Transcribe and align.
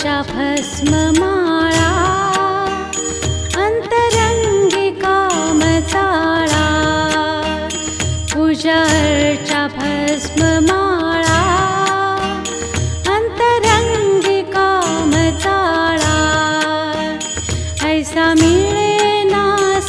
चभस्म 0.00 0.90
मा 1.18 1.32
अन्तरङ्ग 3.64 4.74
काम 5.02 5.60
तारा 5.92 6.66
उजर 8.44 8.94
चभस्म 9.50 10.50
मा 10.68 10.80
अन्तरङ्ग 13.14 14.28
काम 14.56 15.12
तारा 15.46 16.18
ऐीरे 17.90 18.90
न 19.32 19.80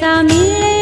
सावीरे 0.00 0.75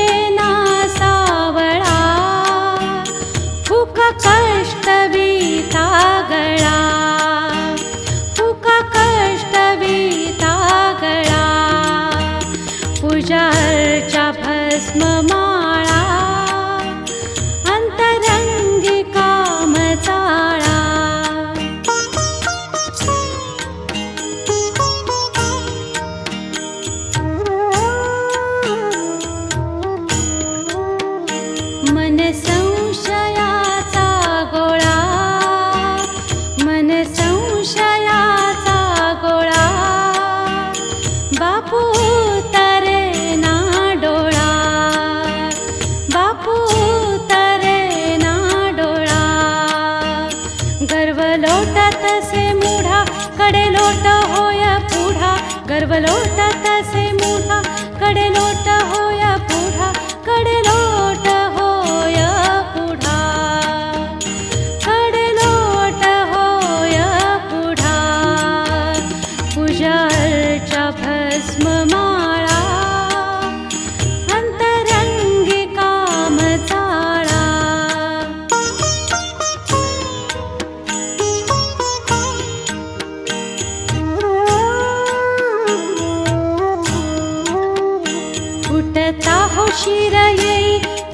മനസ്സാ 32.25 32.63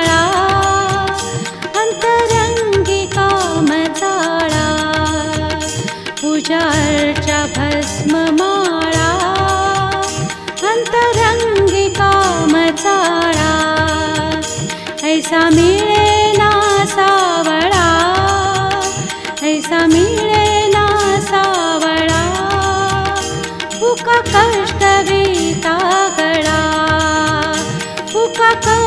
ऐसा 15.31 15.49
मिले 15.49 16.31
ना 16.37 16.49
सावळा 16.85 17.85
ऐसा 19.49 19.77
मिले 19.87 20.67
ना 20.73 20.85
ीरेला 21.27 22.23
उका 23.91 24.17
कष्ट 24.27 24.83
सा 25.63 25.77
वुका 28.13 28.49
उका 28.63 28.80